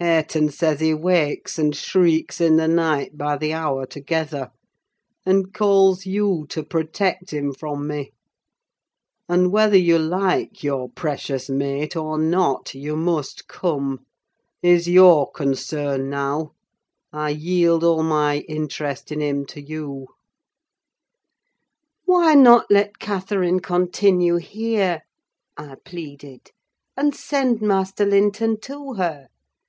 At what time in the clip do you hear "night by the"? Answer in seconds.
2.66-3.52